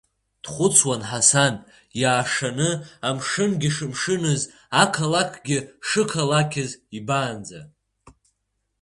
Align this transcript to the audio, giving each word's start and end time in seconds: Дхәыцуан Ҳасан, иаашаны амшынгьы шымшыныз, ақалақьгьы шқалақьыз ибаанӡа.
Дхәыцуан 0.43 1.01
Ҳасан, 1.09 1.55
иаашаны 2.01 2.69
амшынгьы 3.07 3.69
шымшыныз, 3.75 4.41
ақалақьгьы 4.81 5.59
шқалақьыз 5.87 6.71
ибаанӡа. 6.97 7.59